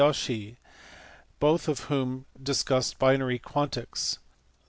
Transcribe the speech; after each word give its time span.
469), 0.01 0.57
both 1.39 1.67
of 1.67 1.81
whom 1.81 2.25
discussed 2.41 2.97
binary 2.97 3.37
quantics. 3.37 4.17